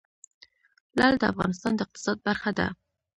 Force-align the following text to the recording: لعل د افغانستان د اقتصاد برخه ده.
لعل 0.97 1.13
د 1.19 1.23
افغانستان 1.31 1.71
د 1.75 1.79
اقتصاد 1.85 2.17
برخه 2.27 2.51
ده. 2.57 2.67